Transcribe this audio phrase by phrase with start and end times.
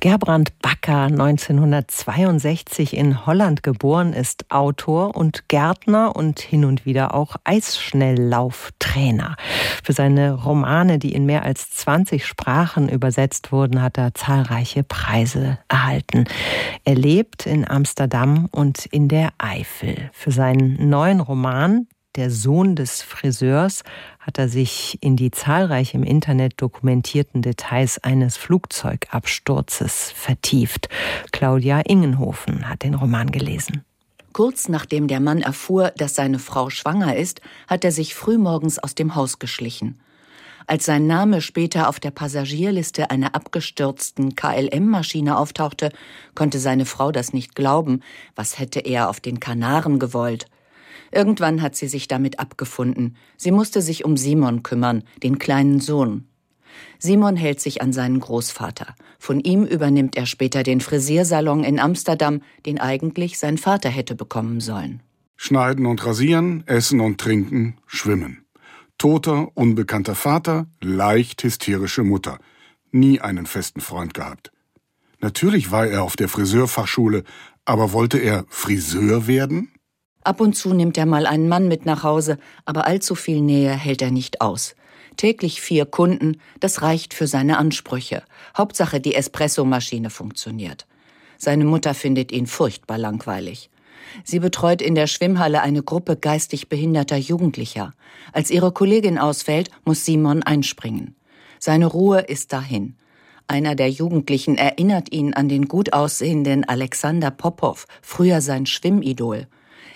[0.00, 7.36] Gerbrand Backer, 1962 in Holland geboren, ist Autor und Gärtner und hin und wieder auch
[7.44, 9.36] Eisschnelllauftrainer.
[9.84, 15.58] Für seine Romane, die in mehr als 20 Sprachen übersetzt wurden, hat er zahlreiche Preise
[15.68, 16.24] erhalten.
[16.84, 20.08] Er lebt in Amsterdam und in der Eifel.
[20.14, 23.82] Für seinen neuen Roman der Sohn des Friseurs,
[24.18, 30.88] hat er sich in die zahlreich im Internet dokumentierten Details eines Flugzeugabsturzes vertieft.
[31.32, 33.84] Claudia Ingenhofen hat den Roman gelesen.
[34.32, 38.94] Kurz nachdem der Mann erfuhr, dass seine Frau schwanger ist, hat er sich frühmorgens aus
[38.94, 39.98] dem Haus geschlichen.
[40.66, 45.90] Als sein Name später auf der Passagierliste einer abgestürzten KLM-Maschine auftauchte,
[46.36, 48.02] konnte seine Frau das nicht glauben.
[48.36, 50.46] Was hätte er auf den Kanaren gewollt?
[51.12, 53.16] Irgendwann hat sie sich damit abgefunden.
[53.36, 56.26] Sie musste sich um Simon kümmern, den kleinen Sohn.
[56.98, 58.94] Simon hält sich an seinen Großvater.
[59.18, 64.60] Von ihm übernimmt er später den Frisiersalon in Amsterdam, den eigentlich sein Vater hätte bekommen
[64.60, 65.02] sollen.
[65.36, 68.44] Schneiden und rasieren, essen und trinken, schwimmen.
[68.98, 72.38] Toter, unbekannter Vater, leicht hysterische Mutter.
[72.92, 74.52] Nie einen festen Freund gehabt.
[75.20, 77.24] Natürlich war er auf der Friseurfachschule,
[77.64, 79.72] aber wollte er Friseur werden?
[80.22, 83.72] Ab und zu nimmt er mal einen Mann mit nach Hause, aber allzu viel Nähe
[83.72, 84.74] hält er nicht aus.
[85.16, 88.22] Täglich vier Kunden, das reicht für seine Ansprüche.
[88.56, 90.86] Hauptsache, die Espressomaschine funktioniert.
[91.38, 93.70] Seine Mutter findet ihn furchtbar langweilig.
[94.24, 97.92] Sie betreut in der Schwimmhalle eine Gruppe geistig behinderter Jugendlicher.
[98.32, 101.16] Als ihre Kollegin ausfällt, muss Simon einspringen.
[101.58, 102.96] Seine Ruhe ist dahin.
[103.46, 109.48] Einer der Jugendlichen erinnert ihn an den gut aussehenden Alexander Popov, früher sein Schwimmidol.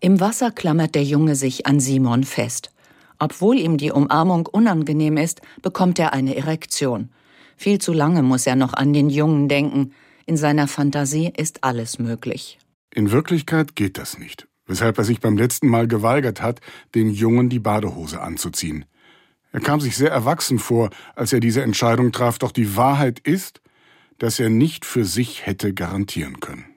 [0.00, 2.70] Im Wasser klammert der Junge sich an Simon fest.
[3.18, 7.10] Obwohl ihm die Umarmung unangenehm ist, bekommt er eine Erektion.
[7.56, 9.92] Viel zu lange muss er noch an den Jungen denken.
[10.26, 12.58] In seiner Fantasie ist alles möglich.
[12.94, 16.60] In Wirklichkeit geht das nicht, weshalb er sich beim letzten Mal geweigert hat,
[16.94, 18.84] den Jungen die Badehose anzuziehen.
[19.52, 23.62] Er kam sich sehr erwachsen vor, als er diese Entscheidung traf, doch die Wahrheit ist,
[24.18, 26.75] dass er nicht für sich hätte garantieren können.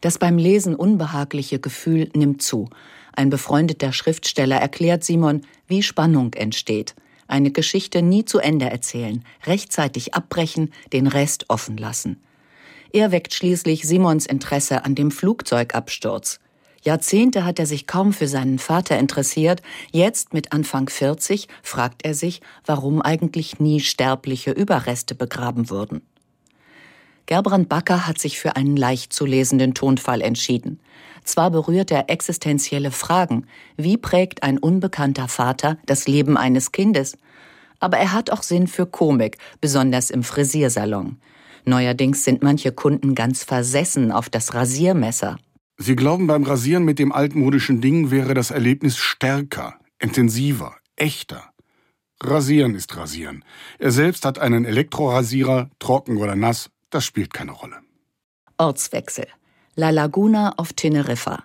[0.00, 2.68] Das beim Lesen unbehagliche Gefühl nimmt zu.
[3.14, 6.94] Ein befreundeter Schriftsteller erklärt Simon, wie Spannung entsteht.
[7.28, 12.20] Eine Geschichte nie zu Ende erzählen, rechtzeitig abbrechen, den Rest offen lassen.
[12.92, 16.40] Er weckt schließlich Simons Interesse an dem Flugzeugabsturz.
[16.82, 22.14] Jahrzehnte hat er sich kaum für seinen Vater interessiert, jetzt mit Anfang 40 fragt er
[22.14, 26.02] sich, warum eigentlich nie sterbliche Überreste begraben wurden.
[27.26, 30.80] Gerbrand Backer hat sich für einen leicht zu lesenden Tonfall entschieden.
[31.24, 37.18] Zwar berührt er existenzielle Fragen, wie prägt ein unbekannter Vater das Leben eines Kindes,
[37.80, 41.18] aber er hat auch Sinn für Komik, besonders im Frisiersalon.
[41.64, 45.36] Neuerdings sind manche Kunden ganz versessen auf das Rasiermesser.
[45.78, 51.50] Sie glauben, beim Rasieren mit dem altmodischen Ding wäre das Erlebnis stärker, intensiver, echter.
[52.22, 53.44] Rasieren ist Rasieren.
[53.78, 57.76] Er selbst hat einen Elektrorasierer, trocken oder nass, das spielt keine Rolle.
[58.56, 59.26] Ortswechsel.
[59.74, 61.44] La Laguna auf Teneriffa.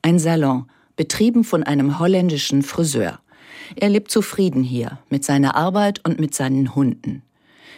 [0.00, 3.18] Ein Salon, betrieben von einem holländischen Friseur.
[3.74, 7.22] Er lebt zufrieden hier, mit seiner Arbeit und mit seinen Hunden.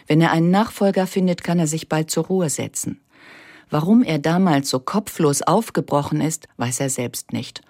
[0.05, 3.01] Wenn er einen Nachfolger findet, kann er sich bald zur Ruhe setzen.
[3.71, 7.61] Warum er damals so kopflos aufgebrochen ist, weiß er selbst nicht.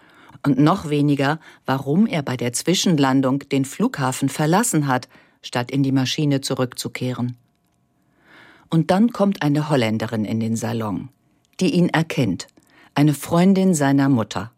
[0.45, 5.07] Und noch weniger, warum er bei der Zwischenlandung den Flughafen verlassen hat,
[5.41, 7.37] statt in die Maschine zurückzukehren.
[8.69, 11.09] Und dann kommt eine Holländerin in den Salon,
[11.59, 12.47] die ihn erkennt,
[12.93, 14.51] eine Freundin seiner Mutter.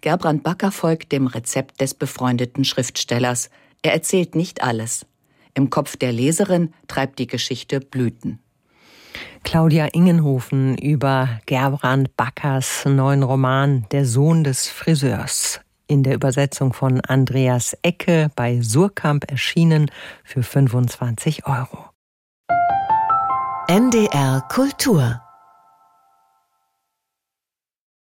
[0.00, 3.50] Gerbrand Backer folgt dem Rezept des befreundeten Schriftstellers.
[3.82, 5.06] Er erzählt nicht alles.
[5.54, 8.38] Im Kopf der Leserin treibt die Geschichte Blüten.
[9.42, 15.60] Claudia Ingenhofen über Gerbrand Backers neuen Roman Der Sohn des Friseurs
[15.90, 19.90] in der Übersetzung von Andreas Ecke bei Surkamp erschienen
[20.22, 21.89] für 25 Euro.
[23.70, 25.29] NDR Kultur